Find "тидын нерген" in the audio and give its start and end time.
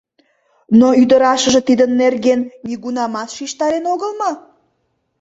1.67-2.41